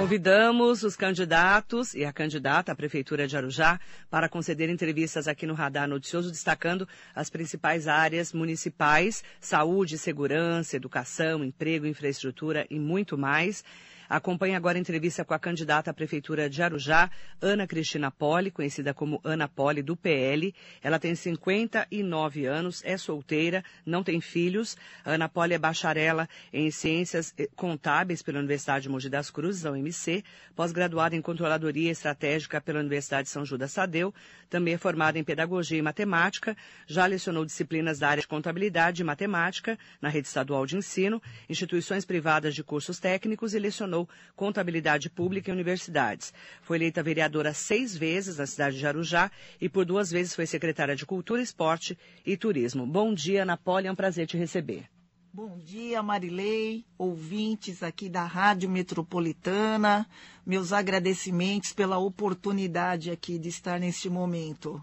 [0.00, 3.78] Convidamos os candidatos e a candidata à Prefeitura de Arujá
[4.08, 11.44] para conceder entrevistas aqui no Radar Noticioso, destacando as principais áreas municipais: saúde, segurança, educação,
[11.44, 13.62] emprego, infraestrutura e muito mais.
[14.10, 17.08] Acompanhe agora a entrevista com a candidata à Prefeitura de Arujá,
[17.40, 20.52] Ana Cristina Poli, conhecida como Ana Poli, do PL.
[20.82, 24.76] Ela tem 59 anos, é solteira, não tem filhos.
[25.04, 30.24] Ana Poli é bacharela em Ciências Contábeis pela Universidade de Mogi das Cruzes, a UMC,
[30.56, 34.12] pós-graduada em Controladoria Estratégica pela Universidade de São Judas Tadeu,
[34.48, 39.04] também é formada em Pedagogia e Matemática, já lecionou disciplinas da área de Contabilidade e
[39.04, 43.99] Matemática na Rede Estadual de Ensino, instituições privadas de cursos técnicos e lecionou
[44.36, 46.32] contabilidade pública em universidades.
[46.62, 50.96] Foi eleita vereadora seis vezes na cidade de Arujá e por duas vezes foi secretária
[50.96, 52.86] de Cultura, Esporte e Turismo.
[52.86, 54.88] Bom dia, Napoli, é um prazer te receber.
[55.32, 60.04] Bom dia, Marilei, ouvintes aqui da Rádio Metropolitana.
[60.44, 64.82] Meus agradecimentos pela oportunidade aqui de estar neste momento.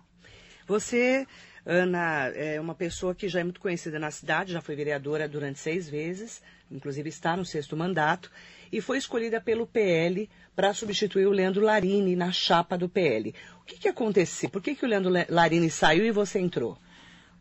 [0.66, 1.28] Você,
[1.66, 5.60] Ana, é uma pessoa que já é muito conhecida na cidade, já foi vereadora durante
[5.60, 8.32] seis vezes, inclusive está no sexto mandato
[8.72, 13.34] e foi escolhida pelo PL para substituir o Leandro Larini na chapa do PL.
[13.62, 14.50] O que, que aconteceu?
[14.50, 16.78] Por que, que o Leandro Larini saiu e você entrou?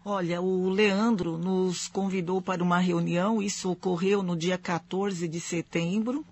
[0.04, 6.24] Olha, o Leandro nos convidou para uma reunião, isso ocorreu no dia 14 de setembro,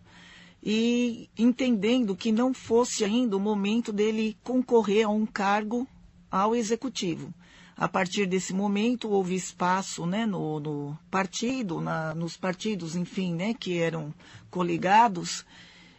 [0.63, 5.89] e entendendo que não fosse ainda o momento dele concorrer a um cargo
[6.31, 7.35] ao executivo.
[7.77, 13.53] A partir desse momento houve espaço né, no, no partido, na, nos partidos, enfim, né,
[13.53, 14.15] que eram
[14.51, 15.45] coligados,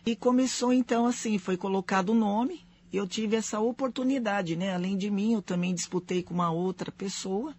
[0.06, 4.74] e começou então assim, foi colocado o nome, eu tive essa oportunidade, né?
[4.74, 7.54] Além de mim, eu também disputei com uma outra pessoa,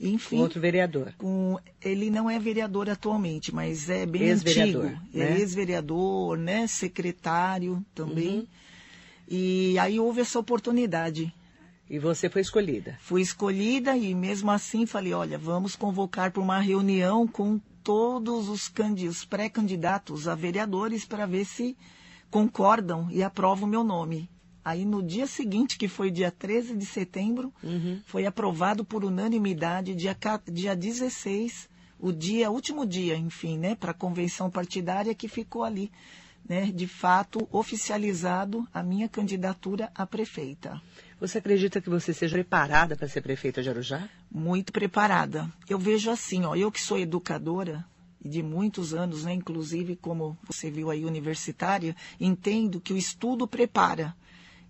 [0.00, 0.38] enfim.
[0.38, 1.12] Outro vereador.
[1.18, 4.82] Com, ele não é vereador atualmente, mas é bem antigo.
[4.82, 5.00] Né?
[5.14, 6.66] É ex-vereador, né?
[6.66, 8.38] Secretário também.
[8.38, 8.46] Uhum.
[9.28, 11.34] E aí houve essa oportunidade.
[11.88, 12.98] E você foi escolhida?
[13.00, 18.72] Fui escolhida e mesmo assim falei, olha, vamos convocar para uma reunião com todos os,
[19.08, 21.76] os pré-candidatos a vereadores para ver se
[22.28, 24.28] concordam e aprovam o meu nome.
[24.64, 28.00] Aí no dia seguinte, que foi dia 13 de setembro, uhum.
[28.04, 30.16] foi aprovado por unanimidade, dia,
[30.50, 31.68] dia 16,
[32.00, 35.92] o dia, último dia, enfim, né, para a convenção partidária que ficou ali,
[36.48, 40.80] né, de fato, oficializado a minha candidatura a prefeita.
[41.18, 44.08] Você acredita que você seja preparada para ser prefeita de Arujá?
[44.30, 45.50] Muito preparada.
[45.68, 47.84] Eu vejo assim, ó, eu que sou educadora
[48.22, 54.14] de muitos anos, né, inclusive como você viu aí universitária, entendo que o estudo prepara.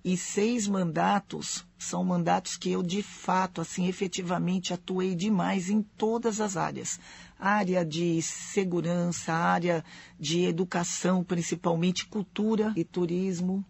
[0.05, 6.41] E seis mandatos são mandatos que eu de fato, assim, efetivamente atuei demais em todas
[6.41, 7.01] as áreas.
[7.39, 9.85] Área de segurança, área
[10.19, 13.65] de educação, principalmente cultura e turismo,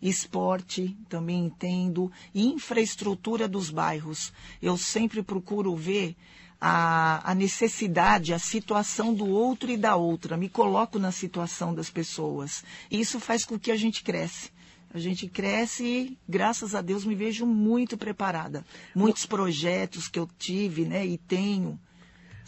[0.00, 4.32] esporte, também entendo, infraestrutura dos bairros.
[4.62, 6.16] Eu sempre procuro ver
[6.60, 10.36] a, a, necessidade, a situação do outro e da outra.
[10.36, 12.62] Me coloco na situação das pessoas.
[12.90, 14.50] Isso faz com que a gente cresce.
[14.92, 18.64] A gente cresce e, graças a Deus, me vejo muito preparada.
[18.94, 21.78] Muitos projetos que eu tive né, e tenho.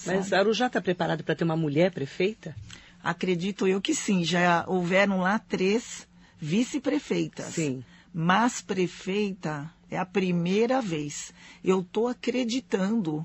[0.07, 2.55] Mas Arujá está preparado para ter uma mulher prefeita?
[3.03, 4.25] Acredito eu que sim.
[4.25, 6.07] Já houveram lá três
[6.39, 7.55] vice-prefeitas.
[7.55, 7.85] Sim.
[8.13, 11.33] Mas prefeita é a primeira vez.
[11.63, 13.25] Eu estou acreditando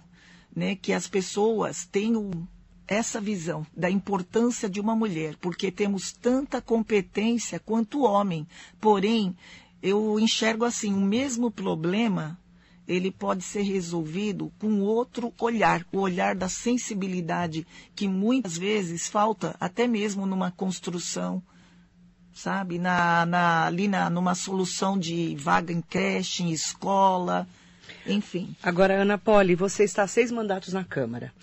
[0.56, 2.31] né, que as pessoas tenham
[2.88, 8.47] essa visão da importância de uma mulher, porque temos tanta competência quanto homem.
[8.79, 9.35] Porém,
[9.81, 12.39] eu enxergo assim, o mesmo problema
[12.88, 19.56] ele pode ser resolvido com outro olhar, o olhar da sensibilidade que muitas vezes falta
[19.60, 21.44] até mesmo numa construção
[22.38, 22.78] sabe?
[22.78, 27.48] Na, na, ali na, numa solução de vaga em creche, em escola,
[28.06, 28.56] enfim.
[28.62, 31.33] Agora, Ana Poli, você está seis mandatos na Câmara.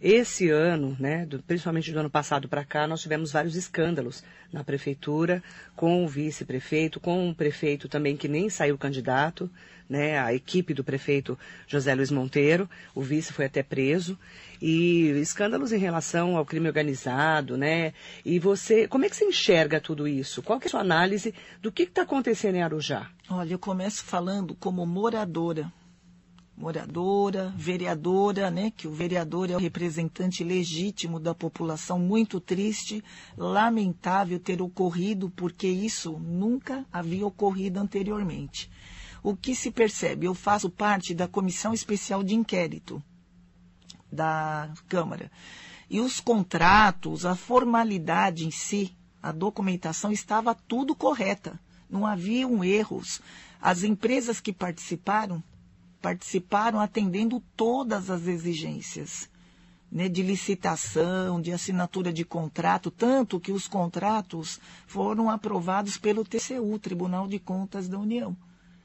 [0.00, 4.22] Esse ano, né, do, principalmente do ano passado para cá, nós tivemos vários escândalos
[4.52, 5.42] na prefeitura,
[5.74, 9.50] com o vice-prefeito, com um prefeito também que nem saiu candidato,
[9.88, 11.36] né, a equipe do prefeito
[11.66, 14.16] José Luiz Monteiro, o vice foi até preso,
[14.62, 17.92] e escândalos em relação ao crime organizado, né?
[18.24, 20.42] E você, como é que você enxerga tudo isso?
[20.42, 23.08] Qual é a sua análise do que está acontecendo em Arujá?
[23.30, 25.72] Olha, eu começo falando como moradora
[26.58, 33.02] moradora, vereadora, né, que o vereador é o representante legítimo da população, muito triste,
[33.36, 38.68] lamentável ter ocorrido, porque isso nunca havia ocorrido anteriormente.
[39.22, 40.26] O que se percebe?
[40.26, 43.00] Eu faço parte da Comissão Especial de Inquérito
[44.10, 45.30] da Câmara.
[45.88, 51.58] E os contratos, a formalidade em si, a documentação estava tudo correta.
[51.88, 53.20] Não haviam erros.
[53.60, 55.42] As empresas que participaram
[56.00, 59.28] participaram atendendo todas as exigências
[59.90, 66.78] né, de licitação, de assinatura de contrato, tanto que os contratos foram aprovados pelo TCU,
[66.78, 68.36] Tribunal de Contas da União.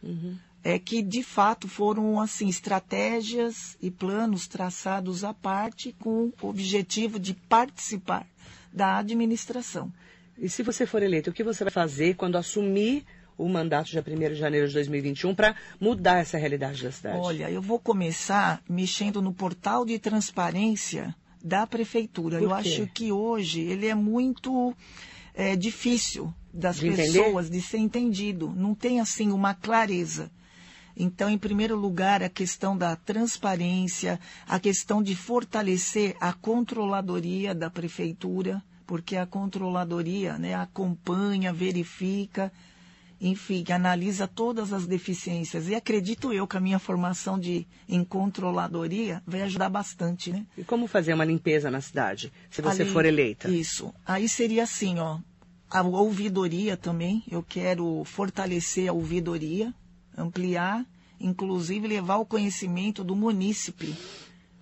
[0.02, 0.38] Uhum.
[0.64, 7.20] É que, de fato, foram assim estratégias e planos traçados à parte com o objetivo
[7.20, 8.26] de participar
[8.72, 9.92] da administração.
[10.38, 13.06] E se você for eleito, o que você vai fazer quando assumir
[13.38, 17.18] o mandato dia 1 de janeiro de 2021 para mudar essa realidade da cidade?
[17.18, 22.40] Olha, eu vou começar mexendo no portal de transparência da prefeitura.
[22.40, 24.74] eu acho que hoje ele é muito
[25.34, 27.50] é, difícil das de pessoas entender?
[27.50, 28.54] de ser entendido.
[28.56, 30.32] Não tem assim uma clareza.
[30.96, 37.70] Então, em primeiro lugar, a questão da transparência, a questão de fortalecer a controladoria da
[37.70, 42.52] prefeitura, porque a controladoria né, acompanha, verifica
[43.24, 45.70] enfim, analisa todas as deficiências.
[45.70, 50.46] E acredito eu que a minha formação de, em controladoria vai ajudar bastante, né?
[50.58, 53.50] E como fazer uma limpeza na cidade, se você for eleita?
[53.50, 53.94] Isso.
[54.06, 55.20] Aí seria assim, ó,
[55.70, 59.74] a ouvidoria também, eu quero fortalecer a ouvidoria,
[60.18, 60.86] ampliar,
[61.18, 63.96] inclusive levar o conhecimento do munícipe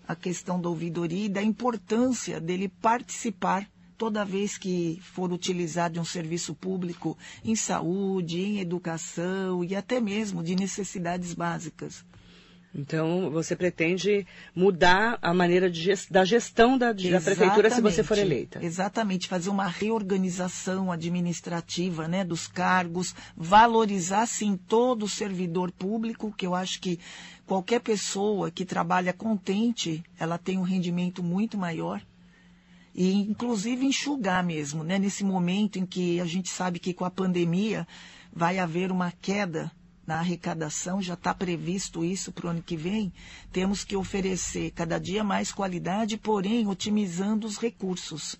[0.07, 3.65] a questão da ouvidoria e da importância dele participar
[4.01, 7.15] toda vez que for utilizado um serviço público
[7.45, 12.03] em saúde, em educação e até mesmo de necessidades básicas.
[12.73, 14.25] Então, você pretende
[14.55, 18.57] mudar a maneira gest da gestão da, da, prefeitura se você for eleita?
[18.65, 26.47] Exatamente, fazer uma reorganização administrativa né, dos cargos, valorizar, sim, todo o servidor público, que
[26.47, 26.97] eu acho que
[27.45, 32.01] qualquer pessoa que trabalha contente, ela tem um rendimento muito maior
[32.93, 34.99] e inclusive enxugar mesmo, né?
[34.99, 37.87] Nesse momento em que a gente sabe que com a pandemia
[38.33, 39.71] vai haver uma queda
[40.05, 43.13] na arrecadação, já está previsto isso para o ano que vem,
[43.51, 48.35] temos que oferecer cada dia mais qualidade, porém otimizando os recursos.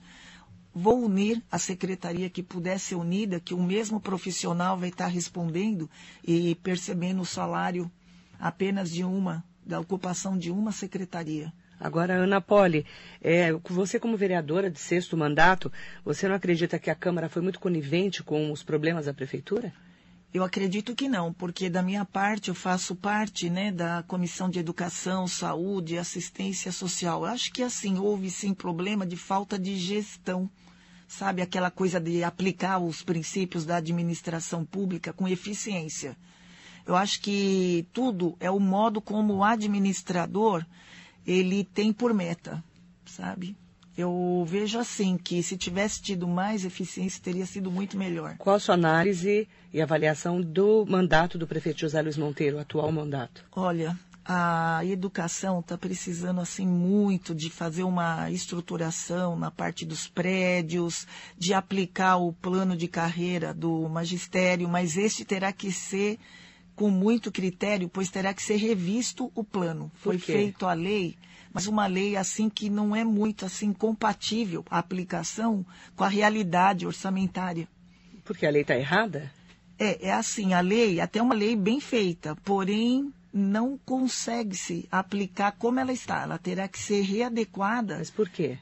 [0.74, 5.10] Vou unir a secretaria que puder ser unida, que o mesmo profissional vai estar tá
[5.10, 5.90] respondendo
[6.26, 7.92] e percebendo o salário
[8.40, 11.54] apenas de uma, da ocupação de uma secretaria.
[11.82, 12.86] Agora, Ana Poli,
[13.20, 15.72] é, você como vereadora de sexto mandato,
[16.06, 19.74] você não acredita que a Câmara foi muito conivente com os problemas da Prefeitura?
[20.32, 24.60] Eu acredito que não, porque da minha parte eu faço parte né, da Comissão de
[24.60, 27.24] Educação, Saúde e Assistência Social.
[27.24, 30.48] Eu acho que assim, houve sim problema de falta de gestão.
[31.08, 36.16] Sabe, aquela coisa de aplicar os princípios da administração pública com eficiência.
[36.86, 40.64] Eu acho que tudo é o modo como o administrador
[41.26, 42.64] ele tem por meta,
[43.06, 43.56] sabe?
[43.98, 48.38] Eu vejo assim que se tivesse tido mais eficiência teria sido muito melhor.
[48.38, 53.44] Qual a sua análise e avaliação do mandato do prefeito José Luiz Monteiro, atual mandato?
[53.52, 61.06] Olha, a educação está precisando assim muito de fazer uma estruturação na parte dos prédios,
[61.38, 66.18] de aplicar o plano de carreira do magistério, mas este terá que ser
[66.82, 69.92] com muito critério, pois terá que ser revisto o plano.
[69.94, 71.16] Foi feito a lei,
[71.54, 75.64] mas uma lei assim que não é muito assim compatível a aplicação
[75.96, 77.68] com a realidade orçamentária.
[78.24, 79.32] Porque a lei está errada?
[79.78, 85.52] É, é assim, a lei, até uma lei bem feita, porém não consegue se aplicar
[85.52, 86.24] como ela está.
[86.24, 88.00] Ela terá que ser readequada.
[88.00, 88.58] Mas por quê?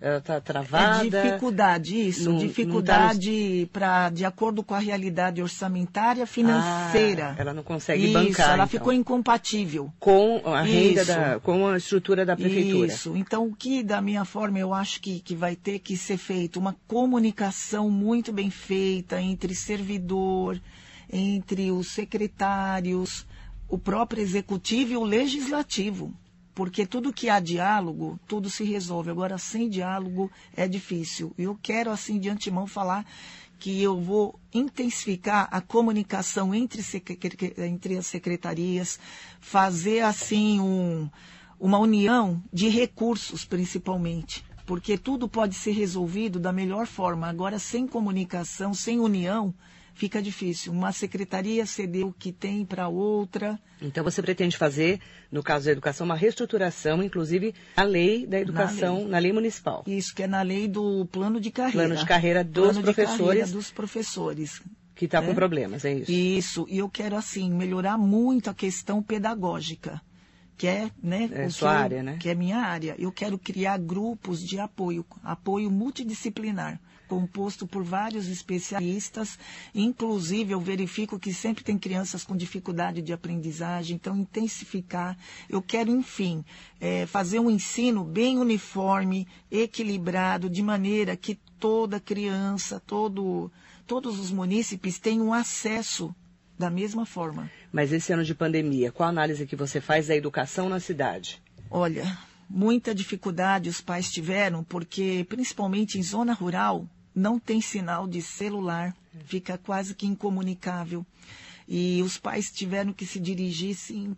[0.00, 1.18] Ela está travada?
[1.18, 2.30] É dificuldade, isso.
[2.30, 7.34] Não, dificuldade não tá para, de acordo com a realidade orçamentária financeira.
[7.36, 8.46] Ah, ela não consegue isso, bancar.
[8.46, 8.68] Ela então.
[8.68, 9.92] ficou incompatível.
[9.98, 12.86] Com a renda, da, com a estrutura da prefeitura.
[12.86, 13.16] Isso.
[13.16, 16.60] Então, o que, da minha forma, eu acho que, que vai ter que ser feito?
[16.60, 20.60] Uma comunicação muito bem feita entre servidor,
[21.12, 23.26] entre os secretários,
[23.68, 26.14] o próprio executivo e o legislativo
[26.58, 29.10] porque tudo que há diálogo, tudo se resolve.
[29.10, 31.32] Agora, sem diálogo é difícil.
[31.38, 33.06] E eu quero, assim, de antemão, falar
[33.60, 36.82] que eu vou intensificar a comunicação entre,
[37.58, 38.98] entre as secretarias,
[39.38, 41.08] fazer, assim, um,
[41.60, 44.44] uma união de recursos, principalmente.
[44.66, 47.28] Porque tudo pode ser resolvido da melhor forma.
[47.28, 49.54] Agora, sem comunicação, sem união,
[49.98, 50.72] fica difícil.
[50.72, 53.58] Uma secretaria ceder o que tem para outra.
[53.82, 55.00] Então você pretende fazer,
[55.30, 59.32] no caso da educação, uma reestruturação, inclusive na lei da educação, na lei, na lei
[59.32, 59.82] municipal.
[59.86, 61.88] Isso, que é na lei do plano de carreira.
[61.88, 63.18] Plano de carreira dos plano professores.
[63.18, 64.62] De carreira dos professores.
[64.94, 65.34] Que está com é?
[65.34, 66.10] problemas, é isso?
[66.10, 70.00] Isso, e eu quero, assim, melhorar muito a questão pedagógica
[70.56, 72.16] que é, né, é sua eu, área, né?
[72.18, 72.96] Que é minha área.
[72.98, 79.38] Eu quero criar grupos de apoio, apoio multidisciplinar, composto por vários especialistas.
[79.74, 85.16] Inclusive, eu verifico que sempre tem crianças com dificuldade de aprendizagem, então intensificar.
[85.48, 86.44] Eu quero, enfim,
[86.80, 93.50] é, fazer um ensino bem uniforme, equilibrado, de maneira que toda criança, todo,
[93.86, 96.14] todos os munícipes tenham acesso
[96.58, 97.50] da mesma forma.
[97.72, 101.40] Mas esse ano de pandemia, qual a análise que você faz da educação na cidade?
[101.70, 106.86] Olha, muita dificuldade os pais tiveram, porque principalmente em zona rural
[107.18, 111.04] não tem sinal de celular, fica quase que incomunicável.
[111.66, 114.16] E os pais tiveram que se dirigir, sim,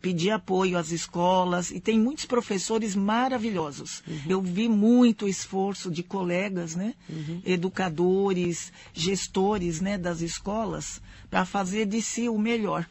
[0.00, 4.02] pedir apoio às escolas e tem muitos professores maravilhosos.
[4.06, 4.22] Uhum.
[4.28, 7.42] Eu vi muito esforço de colegas, né, uhum.
[7.44, 12.88] educadores, gestores, né, das escolas para fazer de si o melhor,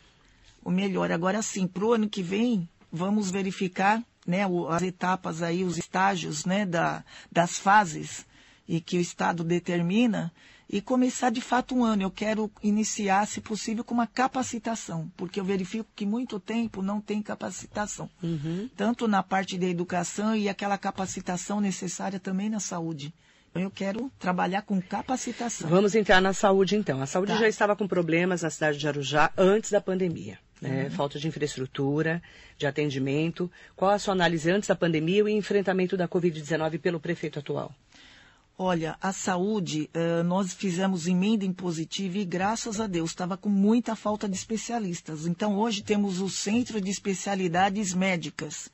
[0.63, 1.11] o melhor.
[1.11, 6.45] Agora sim, para o ano que vem vamos verificar, né, as etapas aí, os estágios,
[6.45, 8.25] né, da, das fases
[8.67, 10.31] e que o Estado determina
[10.69, 12.03] e começar de fato um ano.
[12.03, 16.99] Eu quero iniciar, se possível, com uma capacitação, porque eu verifico que muito tempo não
[16.99, 18.69] tem capacitação, uhum.
[18.75, 23.13] tanto na parte da educação e aquela capacitação necessária também na saúde.
[23.51, 25.69] Então, eu quero trabalhar com capacitação.
[25.69, 26.99] Vamos entrar na saúde, então.
[26.99, 27.37] A saúde tá.
[27.37, 30.39] já estava com problemas na cidade de Arujá antes da pandemia.
[30.59, 30.85] Né?
[30.85, 30.89] Uhum.
[30.89, 32.19] Falta de infraestrutura,
[32.57, 33.51] de atendimento.
[33.75, 37.75] Qual a sua análise antes da pandemia e o enfrentamento da Covid-19 pelo prefeito atual?
[38.57, 43.95] Olha, a saúde, uh, nós fizemos emenda impositiva e, graças a Deus, estava com muita
[43.95, 45.25] falta de especialistas.
[45.25, 48.69] Então, hoje temos o Centro de Especialidades Médicas.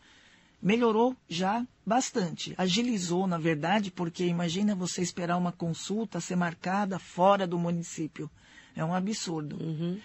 [0.62, 2.54] Melhorou já bastante.
[2.58, 8.30] Agilizou, na verdade, porque imagina você esperar uma consulta ser marcada fora do município.
[8.76, 9.56] É um absurdo.
[9.56, 9.98] Uhum.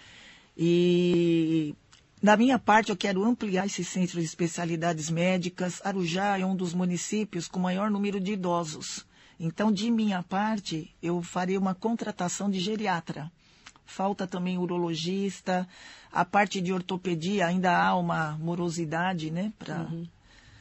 [0.57, 1.75] E
[2.23, 5.81] da minha parte, eu quero ampliar esse centro de especialidades médicas.
[5.83, 9.05] Arujá é um dos municípios com maior número de idosos.
[9.39, 13.31] Então, de minha parte, eu farei uma contratação de geriatra.
[13.85, 15.67] Falta também urologista.
[16.11, 19.53] A parte de ortopedia ainda há uma morosidade, né?
[19.59, 19.81] Pra...
[19.81, 20.07] Uhum.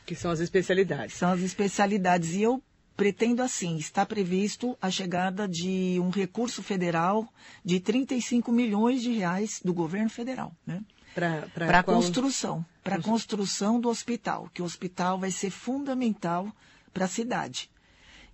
[0.04, 1.16] Que são as especialidades.
[1.16, 2.35] São as especialidades.
[2.35, 2.62] E eu
[2.97, 7.28] pretendo assim, está previsto a chegada de um recurso federal
[7.64, 10.83] de 35 milhões de reais do governo federal, né?
[11.14, 11.97] Para a qual...
[11.97, 16.52] construção, para a construção do hospital, que o hospital vai ser fundamental
[16.93, 17.71] para a cidade.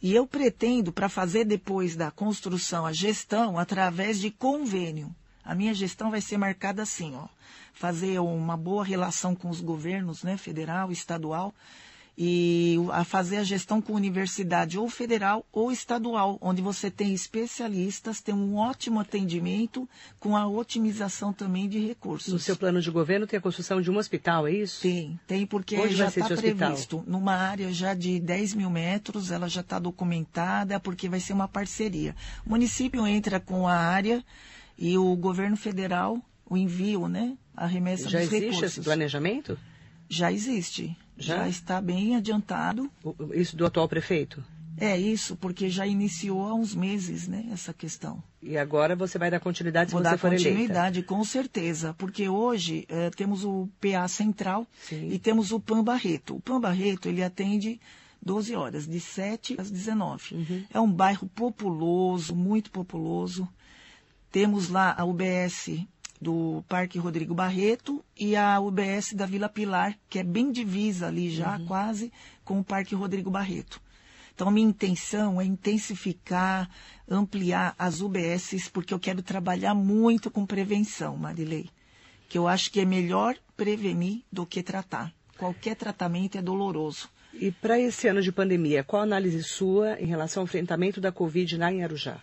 [0.03, 5.15] E eu pretendo, para fazer depois da construção a gestão, através de convênio.
[5.45, 7.29] A minha gestão vai ser marcada assim, ó.
[7.73, 11.55] Fazer uma boa relação com os governos, né, federal, estadual,
[12.23, 18.21] e a fazer a gestão com universidade ou federal ou estadual, onde você tem especialistas,
[18.21, 22.31] tem um ótimo atendimento com a otimização também de recursos.
[22.31, 24.83] No seu plano de governo tem a construção de um hospital, é isso?
[24.83, 26.99] Tem, tem porque Onde já está previsto.
[26.99, 27.05] Hospital?
[27.07, 31.49] Numa área já de 10 mil metros, ela já está documentada, porque vai ser uma
[31.49, 32.15] parceria.
[32.45, 34.23] O município entra com a área
[34.77, 37.35] e o governo federal, o envio, né?
[37.57, 38.41] A remessa já dos recursos.
[38.41, 39.59] Já existe esse planejamento?
[40.07, 42.91] Já existe já, já está bem adiantado.
[43.35, 44.43] Isso do atual prefeito?
[44.79, 48.23] É isso, porque já iniciou há uns meses, né, essa questão.
[48.43, 51.15] E agora você vai dar continuidade se Vou você dar for continuidade, eleita.
[51.15, 55.11] com certeza, porque hoje é, temos o PA Central Sim.
[55.13, 56.37] e temos o PAN Barreto.
[56.37, 57.79] O PAN Barreto, ele atende
[58.23, 60.35] 12 horas, de 7 às 19.
[60.35, 60.65] Uhum.
[60.73, 63.47] É um bairro populoso, muito populoso.
[64.33, 65.87] Temos lá a UBS
[66.21, 71.31] do Parque Rodrigo Barreto e a UBS da Vila Pilar, que é bem divisa ali
[71.31, 71.67] já, uhum.
[71.67, 72.13] quase,
[72.45, 73.81] com o Parque Rodrigo Barreto.
[74.35, 76.69] Então, minha intenção é intensificar,
[77.09, 81.69] ampliar as UBSs, porque eu quero trabalhar muito com prevenção, Marilei.
[82.29, 85.13] Que eu acho que é melhor prevenir do que tratar.
[85.37, 87.09] Qualquer tratamento é doloroso.
[87.35, 91.13] E para esse ano de pandemia, qual a análise sua em relação ao enfrentamento da
[91.13, 92.21] Covid na Arujá?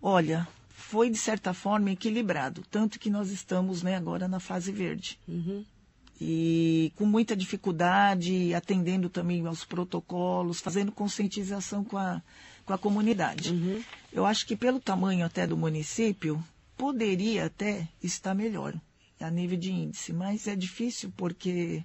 [0.00, 2.62] Olha, foi, de certa forma, equilibrado.
[2.70, 5.18] Tanto que nós estamos né, agora na fase verde.
[5.26, 5.64] Uhum.
[6.20, 12.22] E com muita dificuldade, atendendo também aos protocolos, fazendo conscientização com a,
[12.64, 13.50] com a comunidade.
[13.50, 13.82] Uhum.
[14.12, 16.42] Eu acho que pelo tamanho até do município,
[16.76, 18.74] poderia até estar melhor
[19.18, 21.82] a nível de índice, mas é difícil porque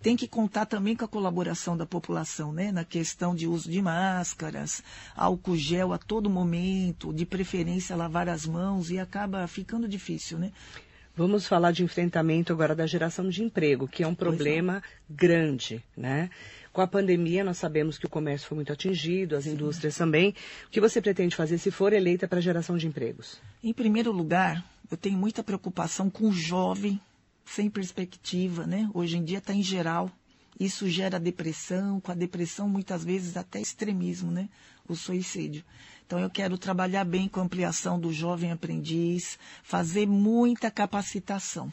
[0.00, 2.72] tem que contar também com a colaboração da população, né?
[2.72, 4.82] Na questão de uso de máscaras,
[5.16, 10.52] álcool gel a todo momento, de preferência lavar as mãos e acaba ficando difícil, né?
[11.16, 16.28] Vamos falar de enfrentamento agora da geração de emprego, que é um problema grande, né?
[16.74, 19.52] Com a pandemia, nós sabemos que o comércio foi muito atingido, as Sim.
[19.52, 20.34] indústrias também.
[20.66, 23.40] O que você pretende fazer se for eleita para a geração de empregos?
[23.64, 27.00] Em primeiro lugar, eu tenho muita preocupação com o jovem
[27.46, 28.90] sem perspectiva, né?
[28.92, 30.10] Hoje em dia está em geral.
[30.58, 34.48] Isso gera depressão, com a depressão muitas vezes até extremismo, né?
[34.88, 35.64] O suicídio.
[36.06, 41.72] Então eu quero trabalhar bem com a ampliação do jovem aprendiz, fazer muita capacitação.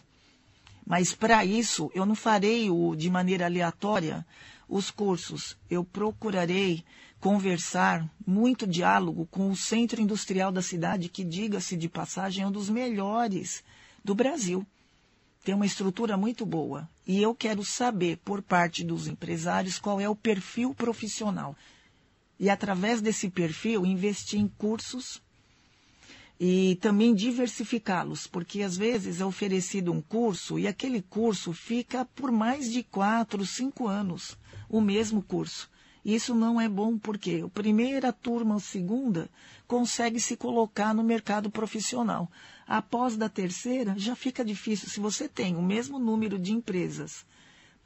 [0.85, 4.25] Mas para isso eu não farei o, de maneira aleatória
[4.67, 5.57] os cursos.
[5.69, 6.83] Eu procurarei
[7.19, 12.51] conversar, muito diálogo com o centro industrial da cidade, que, diga-se de passagem, é um
[12.51, 13.63] dos melhores
[14.03, 14.65] do Brasil.
[15.43, 16.87] Tem uma estrutura muito boa.
[17.05, 21.55] E eu quero saber, por parte dos empresários, qual é o perfil profissional.
[22.39, 25.21] E, através desse perfil, investir em cursos
[26.39, 32.31] e também diversificá-los, porque às vezes é oferecido um curso e aquele curso fica por
[32.31, 35.69] mais de quatro, cinco anos, o mesmo curso.
[36.03, 39.29] Isso não é bom porque a primeira turma ou segunda
[39.67, 42.29] consegue se colocar no mercado profissional.
[42.67, 44.89] Após da terceira, já fica difícil.
[44.89, 47.25] Se você tem o mesmo número de empresas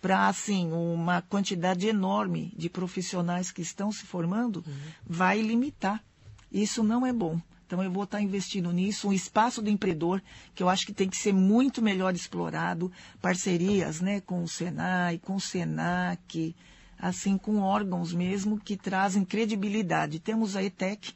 [0.02, 4.74] para, assim, uma quantidade enorme de profissionais que estão se formando, uhum.
[5.06, 6.04] vai limitar.
[6.52, 7.42] Isso não é bom.
[7.66, 10.24] Então, eu vou estar investindo nisso, um espaço do empreendedor,
[10.56, 12.90] que eu acho que tem que ser muito melhor explorado,
[13.22, 16.56] parcerias né, com o Senai, com o Senac,
[16.98, 20.20] assim, com órgãos mesmo que trazem credibilidade.
[20.20, 21.14] Temos a ETEC,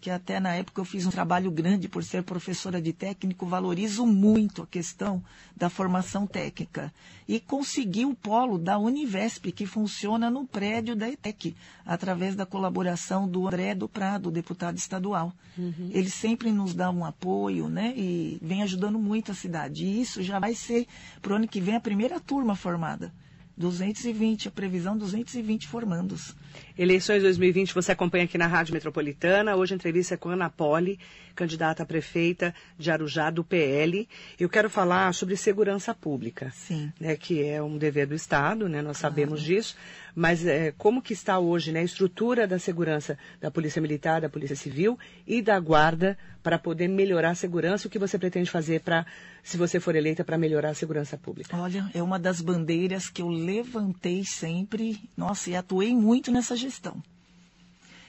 [0.00, 4.06] que até na época eu fiz um trabalho grande por ser professora de técnico, valorizo
[4.06, 5.22] muito a questão
[5.54, 6.92] da formação técnica.
[7.28, 11.54] E consegui o polo da Univesp, que funciona no prédio da ETEC,
[11.84, 15.32] através da colaboração do André do Prado, deputado estadual.
[15.58, 15.90] Uhum.
[15.92, 17.92] Ele sempre nos dá um apoio, né?
[17.96, 19.84] E vem ajudando muito a cidade.
[19.84, 20.86] E isso já vai ser,
[21.20, 23.12] para o ano que vem, a primeira turma formada.
[23.56, 26.34] 220, a previsão 220 formandos.
[26.78, 29.56] Eleições 2020 você acompanha aqui na Rádio Metropolitana.
[29.56, 30.98] Hoje a entrevista é com Ana Poli,
[31.34, 34.08] candidata a prefeita de Arujá do PL.
[34.38, 36.92] Eu quero falar sobre segurança pública, Sim.
[36.98, 39.14] Né, que é um dever do Estado, né, nós claro.
[39.14, 39.76] sabemos disso.
[40.14, 44.28] Mas é, como que está hoje né, a estrutura da segurança da Polícia Militar, da
[44.28, 47.86] Polícia Civil e da Guarda para poder melhorar a segurança?
[47.86, 49.06] O que você pretende fazer para,
[49.42, 51.56] se você for eleita, para melhorar a segurança pública?
[51.56, 57.02] Olha, é uma das bandeiras que eu levantei sempre, nossa, e atuei muito nessa gestão.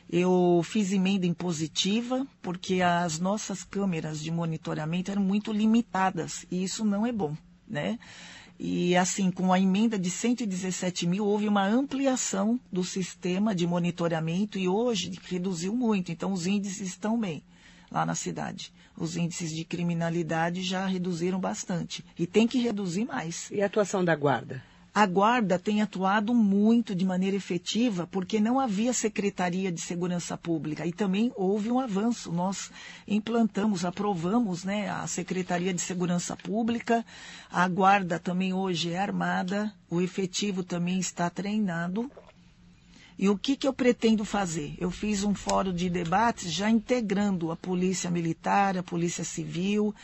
[0.10, 6.84] Eu fiz emenda impositiva porque as nossas câmeras de monitoramento eram muito limitadas e isso
[6.84, 7.36] não é bom,
[7.68, 7.98] né?
[8.64, 14.60] E assim, com a emenda de 117 mil, houve uma ampliação do sistema de monitoramento
[14.60, 16.12] e hoje reduziu muito.
[16.12, 17.42] Então, os índices estão bem
[17.90, 18.72] lá na cidade.
[18.96, 22.06] Os índices de criminalidade já reduziram bastante.
[22.20, 23.50] E tem que reduzir mais.
[23.50, 24.64] E a atuação da guarda?
[24.94, 30.86] A guarda tem atuado muito de maneira efetiva porque não havia Secretaria de Segurança Pública
[30.86, 32.30] e também houve um avanço.
[32.30, 32.70] Nós
[33.08, 37.06] implantamos, aprovamos né, a Secretaria de Segurança Pública,
[37.50, 42.12] a guarda também hoje é armada, o efetivo também está treinado.
[43.18, 44.76] E o que, que eu pretendo fazer?
[44.78, 49.96] Eu fiz um fórum de debates já integrando a Polícia Militar, a Polícia Civil,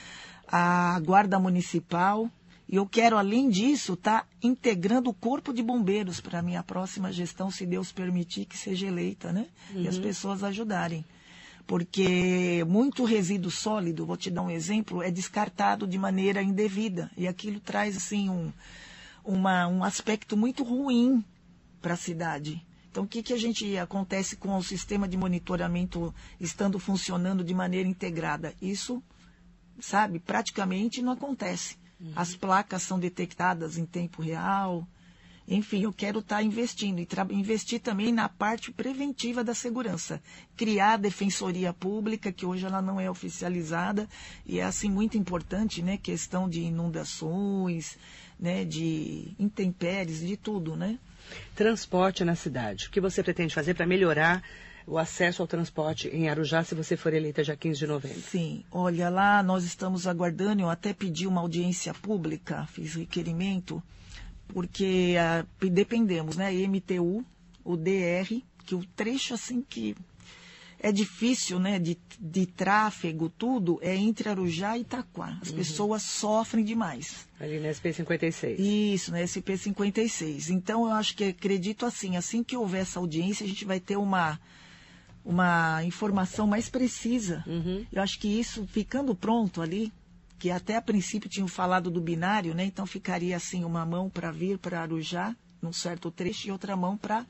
[0.48, 2.32] a Guarda Municipal
[2.70, 6.62] e eu quero, além disso, estar tá integrando o corpo de bombeiros para a minha
[6.62, 9.48] próxima gestão, se Deus permitir que seja eleita, né?
[9.74, 9.84] Uhum.
[9.84, 10.02] E as uhum.
[10.02, 11.06] pessoas ajudarem.
[11.66, 17.10] Porque muito resíduo sólido, vou te dar um exemplo, é descartado de maneira indevida.
[17.16, 18.52] E aquilo traz, assim, um,
[19.24, 21.24] uma, um aspecto muito ruim
[21.82, 22.66] para a cidade.
[22.92, 27.54] Então, o que, que a gente acontece com o sistema de monitoramento estando funcionando de
[27.54, 28.54] maneira integrada?
[28.62, 29.02] Isso,
[29.80, 31.78] sabe, praticamente não acontece.
[32.00, 32.12] Uhum.
[32.16, 34.88] As placas são detectadas em tempo real.
[35.48, 40.22] Enfim, eu quero estar tá investindo e investir também na parte preventiva da segurança.
[40.58, 44.10] Criar a defensoria pública, que hoje ela não é oficializada,
[44.46, 45.98] e é assim muito importante, né?
[45.98, 47.98] Questão de inundações,
[48.38, 48.66] né?
[48.66, 51.00] De intempéries, de tudo, né?
[51.56, 52.88] Transporte na cidade.
[52.88, 54.44] O que você pretende fazer para melhorar
[54.88, 58.22] o acesso ao transporte em Arujá se você for eleita já 15 de novembro?
[58.22, 63.84] Sim, olha lá, nós estamos aguardando, eu até pedi uma audiência pública, fiz requerimento,
[64.48, 67.26] porque uh, dependemos, né, MTU,
[67.66, 69.94] o DR, que o trecho assim que
[70.80, 75.38] é difícil, né, de, de tráfego, tudo, é entre Arujá e Itaquá.
[75.42, 75.58] As uhum.
[75.58, 77.28] pessoas sofrem demais.
[77.40, 78.60] Ali na SP56.
[78.60, 80.50] Isso, na SP56.
[80.52, 83.98] Então, eu acho que acredito assim, assim que houver essa audiência, a gente vai ter
[83.98, 84.40] uma,
[85.28, 87.44] uma informação mais precisa.
[87.46, 87.86] Uhum.
[87.92, 89.92] Eu acho que isso, ficando pronto ali,
[90.40, 92.64] que até a princípio tinham falado do binário, né?
[92.64, 96.96] Então ficaria assim, uma mão para vir para Arujá, num certo trecho, e outra mão
[96.96, 97.26] para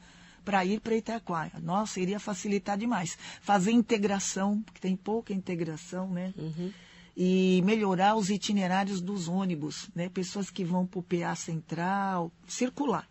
[0.45, 1.51] para ir para Itaquá.
[1.61, 3.17] Nossa, iria facilitar demais.
[3.41, 6.33] Fazer integração, porque tem pouca integração, né?
[6.37, 6.71] Uhum.
[7.17, 10.07] E melhorar os itinerários dos ônibus, né?
[10.07, 13.05] Pessoas que vão para o PA Central, circular.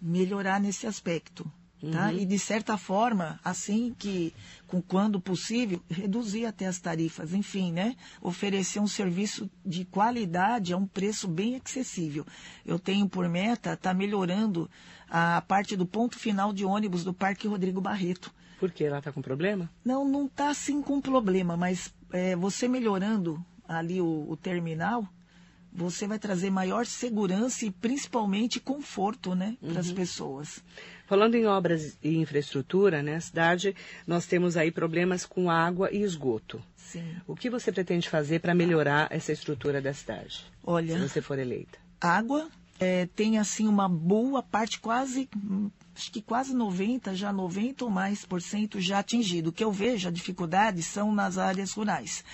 [0.00, 1.50] Melhorar nesse aspecto.
[1.80, 2.08] Tá?
[2.08, 2.18] Uhum.
[2.18, 4.34] E, de certa forma, assim que,
[4.66, 7.32] com, quando possível, reduzir até as tarifas.
[7.32, 7.96] Enfim, né?
[8.20, 12.26] oferecer um serviço de qualidade a um preço bem acessível.
[12.66, 14.70] Eu tenho por meta estar tá melhorando
[15.08, 18.32] a parte do ponto final de ônibus do Parque Rodrigo Barreto.
[18.58, 18.84] Por quê?
[18.84, 19.70] Ela está com problema?
[19.82, 25.08] Não, não está assim com problema, mas é, você melhorando ali o, o terminal,
[25.72, 29.94] você vai trazer maior segurança e principalmente conforto né, para as uhum.
[29.94, 30.64] pessoas.
[31.10, 33.74] Falando em obras e infraestrutura, né, cidade,
[34.06, 36.62] nós temos aí problemas com água e esgoto.
[36.76, 37.16] Sim.
[37.26, 40.44] O que você pretende fazer para melhorar essa estrutura da cidade?
[40.62, 41.80] Olha, se você for eleita.
[42.00, 45.28] Água é, tem assim uma boa parte, quase,
[45.96, 49.50] acho que quase 90, já 90 ou mais por cento já atingido.
[49.50, 52.24] O que eu vejo, a dificuldade são nas áreas rurais.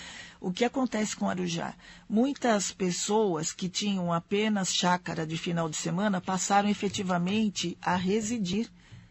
[0.46, 1.74] O que acontece com Arujá?
[2.08, 8.70] Muitas pessoas que tinham apenas chácara de final de semana passaram efetivamente a residir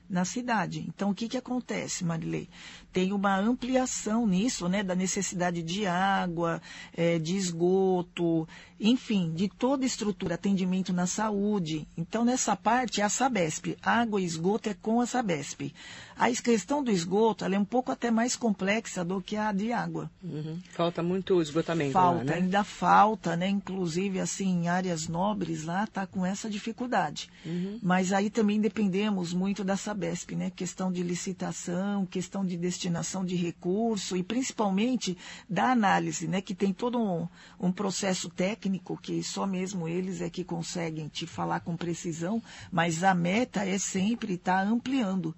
[0.10, 0.86] na cidade.
[0.88, 2.48] Então, o que, que acontece, Marilei?
[2.96, 6.62] Tem uma ampliação nisso, né, da necessidade de água,
[6.96, 8.48] é, de esgoto,
[8.80, 11.86] enfim, de toda estrutura, atendimento na saúde.
[11.98, 13.78] Então, nessa parte, é a Sabesp.
[13.84, 15.74] Água e esgoto é com a Sabesp.
[16.18, 20.10] A questão do esgoto é um pouco até mais complexa do que a de água.
[20.24, 20.58] Uhum.
[20.70, 22.34] Falta muito esgotamento Falta, lá, né?
[22.36, 23.50] ainda falta, né?
[23.50, 27.30] Inclusive, assim, em áreas nobres lá, está com essa dificuldade.
[27.46, 27.78] Uhum.
[27.84, 30.50] Mas aí também dependemos muito da Sabesp, né?
[30.50, 32.85] Questão de licitação, questão de destinação
[33.26, 35.18] de recurso e principalmente
[35.50, 36.42] da análise, né?
[36.42, 37.28] Que tem todo um,
[37.60, 43.04] um processo técnico que só mesmo eles é que conseguem te falar com precisão, mas
[43.04, 45.36] a meta é sempre estar tá ampliando.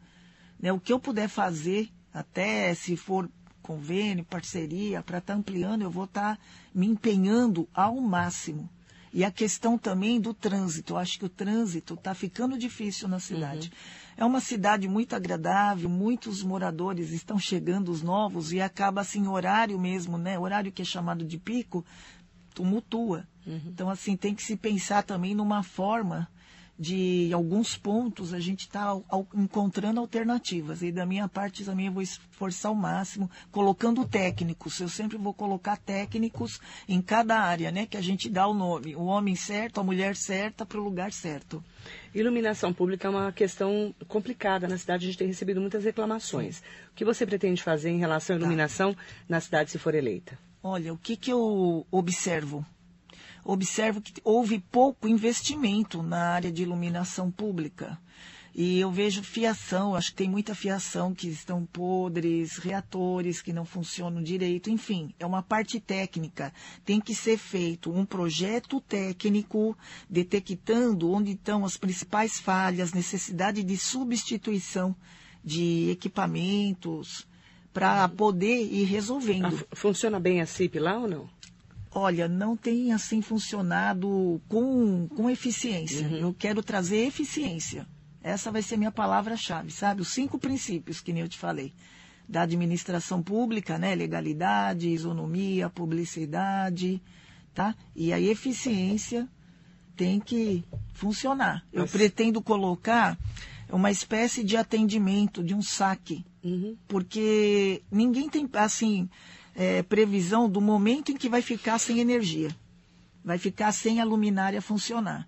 [0.60, 0.72] Né?
[0.72, 3.30] O que eu puder fazer, até se for
[3.62, 6.42] convênio, parceria, para estar tá ampliando, eu vou estar tá
[6.74, 8.70] me empenhando ao máximo.
[9.14, 10.94] E a questão também do trânsito.
[10.94, 13.70] Eu acho que o trânsito está ficando difícil na cidade.
[13.70, 14.07] Uhum.
[14.18, 19.80] É uma cidade muito agradável, muitos moradores estão chegando, os novos, e acaba assim, horário
[19.80, 20.40] mesmo, né?
[20.40, 21.86] Horário que é chamado de pico,
[22.52, 23.28] tumultua.
[23.46, 23.62] Uhum.
[23.68, 26.28] Então, assim, tem que se pensar também numa forma
[26.78, 28.96] de alguns pontos a gente está
[29.34, 30.82] encontrando alternativas.
[30.82, 34.80] E da minha parte também eu vou esforçar ao máximo, colocando técnicos.
[34.80, 37.86] Eu sempre vou colocar técnicos em cada área, né?
[37.86, 38.96] Que a gente dá o nome.
[38.96, 41.64] O homem certo, a mulher certa para o lugar certo.
[42.14, 45.06] Iluminação pública é uma questão complicada na cidade.
[45.06, 46.60] A gente tem recebido muitas reclamações.
[46.92, 48.46] O que você pretende fazer em relação à tá.
[48.46, 49.02] iluminação tá.
[49.28, 50.38] na cidade se for eleita?
[50.62, 52.66] Olha, o que, que eu observo?
[53.48, 57.98] Observo que houve pouco investimento na área de iluminação pública.
[58.54, 63.64] E eu vejo fiação, acho que tem muita fiação que estão podres, reatores que não
[63.64, 66.52] funcionam direito, enfim, é uma parte técnica.
[66.84, 69.78] Tem que ser feito um projeto técnico
[70.10, 74.96] detectando onde estão as principais falhas, necessidade de substituição
[75.44, 77.28] de equipamentos
[77.72, 79.68] para poder ir resolvendo.
[79.72, 81.30] Funciona bem a CIP lá ou não?
[81.98, 86.08] Olha, não tem assim funcionado com, com eficiência.
[86.08, 86.18] Uhum.
[86.18, 87.88] Eu quero trazer eficiência.
[88.22, 90.02] Essa vai ser minha palavra-chave, sabe?
[90.02, 91.74] Os cinco princípios que nem eu te falei.
[92.30, 93.96] Da administração pública, né?
[93.96, 97.02] Legalidade, isonomia, publicidade,
[97.54, 97.74] tá?
[97.96, 99.28] E a eficiência
[99.96, 101.66] tem que funcionar.
[101.74, 101.92] Eu Mas...
[101.92, 103.18] pretendo colocar
[103.72, 106.24] uma espécie de atendimento, de um saque.
[106.44, 106.78] Uhum.
[106.88, 109.10] Porque ninguém tem, assim,
[109.58, 112.56] é, previsão do momento em que vai ficar sem energia,
[113.26, 115.28] vai ficar sem a luminária funcionar.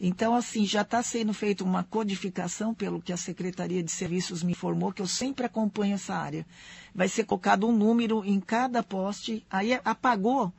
[0.00, 4.52] Então, assim, já está sendo feita uma codificação, pelo que a Secretaria de Serviços me
[4.52, 6.46] informou, que eu sempre acompanho essa área.
[6.94, 10.50] Vai ser colocado um número em cada poste, aí apagou,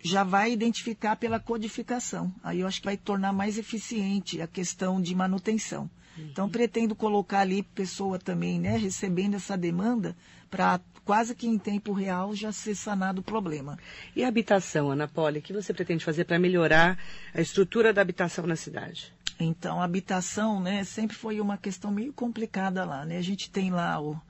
[0.00, 2.32] já vai identificar pela codificação.
[2.42, 5.90] Aí eu acho que vai tornar mais eficiente a questão de manutenção.
[6.18, 10.16] Então, pretendo colocar ali pessoa também, né, recebendo essa demanda,
[10.50, 13.78] para quase que em tempo real já ser sanado o problema.
[14.14, 16.98] E a habitação, Ana Poli, o que você pretende fazer para melhorar
[17.34, 19.12] a estrutura da habitação na cidade?
[19.40, 23.16] Então, a habitação, né, sempre foi uma questão meio complicada lá, né?
[23.16, 24.20] A gente tem lá o,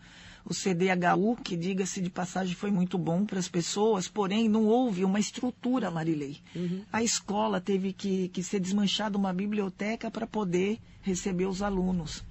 [0.44, 5.04] o CDHU, que diga-se de passagem foi muito bom para as pessoas, porém não houve
[5.04, 6.38] uma estrutura, Marilei.
[6.54, 6.82] Uhum.
[6.92, 12.24] A escola teve que, que ser desmanchada uma biblioteca para poder receber os alunos.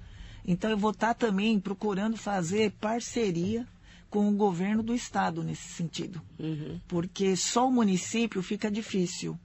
[0.44, 3.66] Então eu vou estar também procurando fazer parceria
[4.10, 6.20] com o governo do estado nesse sentido.
[6.38, 6.78] Uhum.
[6.86, 9.38] Porque só o município fica difícil.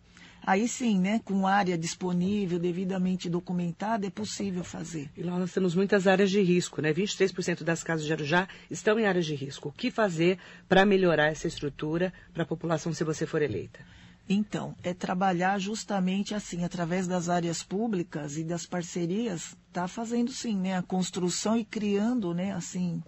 [0.47, 5.11] Aí sim, né, com área disponível, devidamente documentada, é possível fazer.
[5.17, 6.93] E lá nós temos muitas áreas de risco, né?
[6.93, 9.67] 23% das casas de Arujá estão em áreas de risco.
[9.67, 13.81] O que fazer para melhorar essa estrutura para a população se você for eleita?
[14.29, 20.55] Então, é trabalhar justamente assim, através das áreas públicas e das parcerias, está fazendo sim,
[20.55, 23.03] né, a construção e criando, né, assim,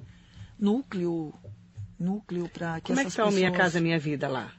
[0.59, 1.33] núcleo,
[1.97, 3.35] núcleo para que Como essas é que está pessoas...
[3.35, 4.51] Minha Casa Minha Vida lá?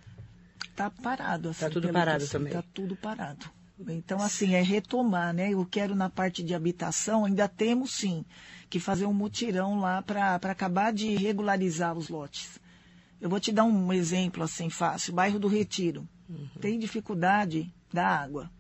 [0.87, 1.51] Está parado.
[1.51, 2.49] Está assim, tudo parado assim, também.
[2.49, 3.47] Está tudo parado.
[3.89, 5.53] Então, assim, é retomar, né?
[5.53, 8.25] Eu quero na parte de habitação, ainda temos sim
[8.69, 12.61] que fazer um mutirão lá para acabar de regularizar os lotes.
[13.21, 15.15] Eu vou te dar um exemplo assim fácil.
[15.15, 16.07] Bairro do Retiro.
[16.29, 16.49] Uhum.
[16.61, 18.51] Tem dificuldade da água.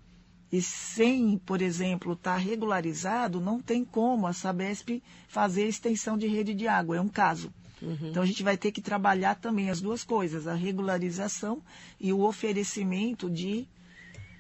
[0.53, 6.27] E sem, por exemplo, estar tá regularizado, não tem como a Sabesp fazer extensão de
[6.27, 6.97] rede de água.
[6.97, 7.53] É um caso.
[7.83, 8.11] Uhum.
[8.11, 11.63] Então a gente vai ter que trabalhar também as duas coisas, a regularização
[11.99, 13.67] e o oferecimento de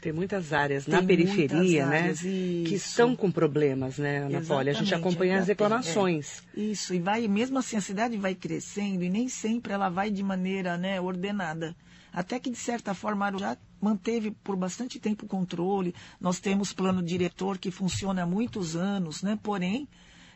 [0.00, 2.14] tem muitas áreas Tem na periferia, né?
[2.14, 4.70] Que estão com problemas, né, Ana Poli?
[4.70, 6.42] A gente acompanha as reclamações.
[6.57, 6.61] É.
[6.61, 10.22] Isso, e vai, mesmo assim, a cidade vai crescendo e nem sempre ela vai de
[10.22, 11.76] maneira né, ordenada.
[12.12, 15.94] Até que, de certa forma, já manteve por bastante tempo o controle.
[16.18, 19.38] Nós temos plano diretor que funciona há muitos anos, né?
[19.42, 19.87] Porém,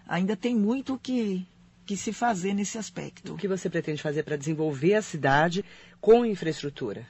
[0.07, 1.47] ainda tem muito que
[1.85, 3.35] que se fazer nesse aspecto.
[3.35, 5.65] O que você pretende fazer para desenvolver a cidade
[6.01, 7.07] com infraestrutura?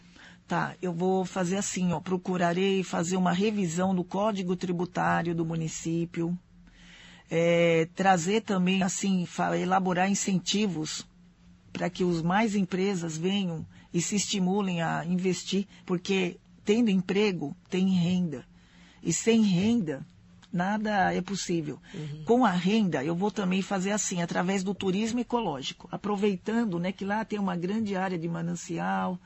[0.46, 6.38] Tá, eu vou fazer assim, ó, procurarei fazer uma revisão do Código Tributário do município,
[7.30, 9.26] é, trazer também, assim,
[9.58, 11.06] elaborar incentivos
[11.72, 17.88] para que os mais empresas venham e se estimulem a investir, porque tendo emprego, tem
[17.88, 18.44] renda.
[19.02, 20.04] E sem renda,
[20.54, 21.80] nada é possível.
[21.92, 22.24] Uhum.
[22.24, 27.04] Com a renda, eu vou também fazer assim, através do turismo ecológico, aproveitando né, que
[27.04, 29.18] lá tem uma grande área de manancial,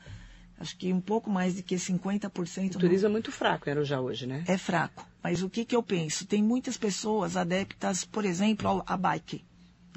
[0.59, 2.75] acho que um pouco mais de que 50%.
[2.75, 4.43] O turismo é muito fraco, era já hoje, né?
[4.47, 5.07] É fraco.
[5.23, 6.25] Mas o que, que eu penso?
[6.25, 9.43] Tem muitas pessoas adeptas, por exemplo, à bike.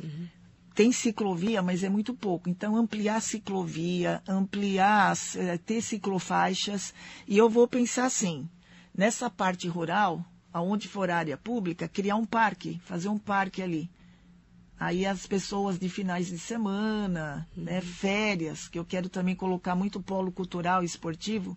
[0.03, 0.29] Uhum.
[0.75, 2.49] Tem ciclovia, mas é muito pouco.
[2.49, 6.95] Então, ampliar a ciclovia, ampliar, eh, ter ciclofaixas.
[7.29, 8.49] E eu vou pensar assim,
[8.97, 13.91] nessa parte rural, aonde for área pública, criar um parque, fazer um parque ali.
[14.79, 17.65] Aí as pessoas de finais de semana, uhum.
[17.65, 21.57] né, férias, que eu quero também colocar muito polo cultural e esportivo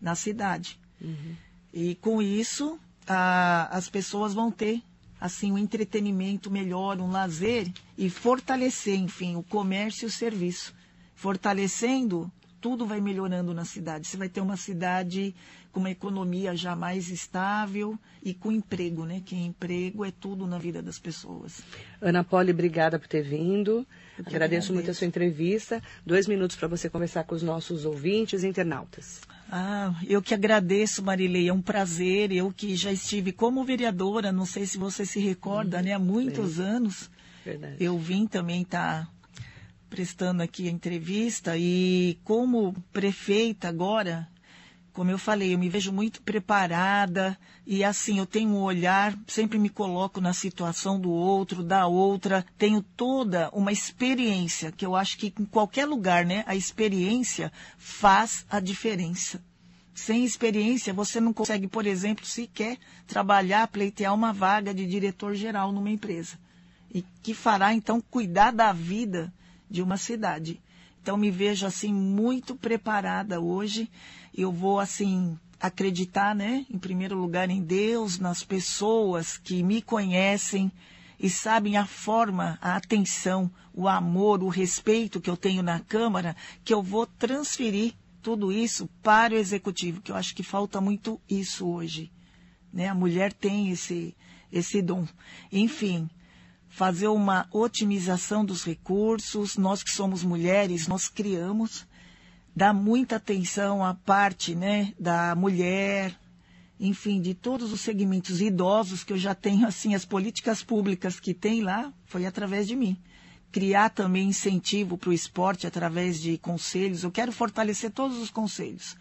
[0.00, 0.78] na cidade.
[1.00, 1.34] Uhum.
[1.72, 4.82] E com isso, a, as pessoas vão ter
[5.20, 10.72] assim um entretenimento melhor, um lazer e fortalecer, enfim, o comércio e o serviço.
[11.14, 14.06] Fortalecendo, tudo vai melhorando na cidade.
[14.06, 15.34] Você vai ter uma cidade
[15.72, 19.22] com uma economia já mais estável e com emprego, né?
[19.24, 21.62] Que emprego é tudo na vida das pessoas.
[22.00, 23.86] Ana Poli, obrigada por ter vindo.
[24.14, 25.82] Agradeço, agradeço muito a sua entrevista.
[26.04, 29.20] Dois minutos para você conversar com os nossos ouvintes e internautas.
[29.50, 31.48] Ah, eu que agradeço, Marilei.
[31.48, 32.30] É um prazer.
[32.32, 35.92] Eu que já estive como vereadora, não sei se você se recorda, hum, né?
[35.92, 37.10] Há muitos anos.
[37.44, 37.76] Verdade.
[37.80, 39.10] Eu vim também estar tá
[39.88, 44.28] prestando aqui a entrevista e como prefeita agora,
[44.92, 49.58] como eu falei, eu me vejo muito preparada e assim, eu tenho um olhar, sempre
[49.58, 55.16] me coloco na situação do outro, da outra, tenho toda uma experiência, que eu acho
[55.18, 59.42] que em qualquer lugar, né, a experiência faz a diferença.
[59.94, 65.90] Sem experiência, você não consegue, por exemplo, sequer trabalhar, pleitear uma vaga de diretor-geral numa
[65.90, 66.38] empresa.
[66.92, 69.32] E que fará, então, cuidar da vida
[69.68, 70.60] de uma cidade.
[71.02, 73.88] Então, me vejo, assim, muito preparada hoje
[74.34, 80.72] eu vou assim acreditar, né, em primeiro lugar em Deus, nas pessoas que me conhecem
[81.18, 86.34] e sabem a forma, a atenção, o amor, o respeito que eu tenho na Câmara,
[86.64, 91.20] que eu vou transferir tudo isso para o executivo, que eu acho que falta muito
[91.28, 92.10] isso hoje.
[92.72, 92.88] Né?
[92.88, 94.16] A mulher tem esse,
[94.50, 95.06] esse dom.
[95.52, 96.08] Enfim,
[96.70, 101.86] fazer uma otimização dos recursos, nós que somos mulheres, nós criamos
[102.54, 106.14] dá muita atenção à parte né, da mulher,
[106.78, 111.34] enfim, de todos os segmentos idosos que eu já tenho, assim, as políticas públicas que
[111.34, 112.96] tem lá, foi através de mim.
[113.52, 117.02] Criar também incentivo para o esporte através de conselhos.
[117.02, 118.96] Eu quero fortalecer todos os conselhos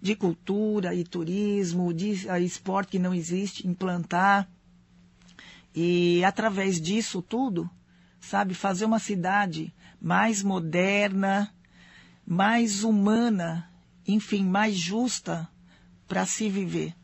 [0.00, 4.48] de cultura e turismo, de esporte que não existe, implantar.
[5.74, 7.68] E através disso tudo,
[8.20, 8.54] sabe?
[8.54, 11.52] Fazer uma cidade mais moderna,
[12.26, 13.70] mais humana,
[14.06, 15.48] enfim, mais justa
[16.06, 16.94] para se viver.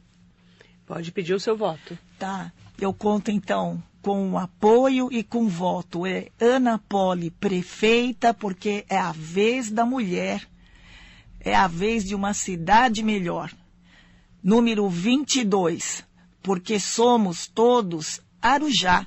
[0.87, 1.98] Pode pedir o seu voto.
[2.18, 2.52] Tá.
[2.81, 6.07] Eu conto então com apoio e com voto.
[6.07, 10.48] É Ana Poli, prefeita, porque é a vez da mulher,
[11.40, 13.52] é a vez de uma cidade melhor.
[14.42, 16.04] Número 22,
[16.42, 19.07] porque somos todos Arujá.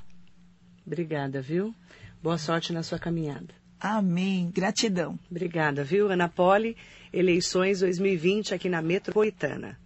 [0.86, 1.74] Obrigada, viu?
[2.22, 3.54] Boa sorte na sua caminhada.
[3.80, 4.50] Amém.
[4.54, 5.18] Gratidão.
[5.30, 6.76] Obrigada, viu, Ana Poli?
[7.12, 9.76] Eleições 2020 aqui na Metropolitana.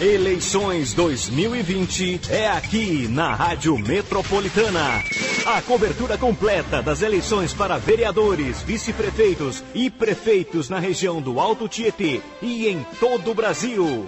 [0.00, 5.02] Eleições 2020 é aqui na Rádio Metropolitana.
[5.44, 12.20] A cobertura completa das eleições para vereadores, vice-prefeitos e prefeitos na região do Alto Tietê
[12.40, 14.06] e em todo o Brasil.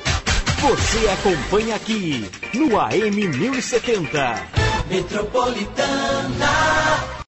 [0.60, 4.46] Você acompanha aqui no AM 1070.
[4.90, 7.10] Metropolitana.